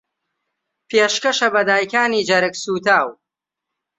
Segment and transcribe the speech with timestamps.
[0.89, 3.07] پێشکەشە بە دایکانی جەرگسووتاو